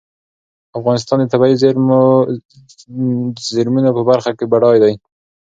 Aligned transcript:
افغانستان 0.79 1.17
د 1.21 1.25
طبیعي 1.33 1.55
زېرمونو 3.57 3.95
په 3.97 4.01
برخه 4.09 4.31
کې 4.37 4.45
بډای 4.51 4.77
دی. 4.83 4.93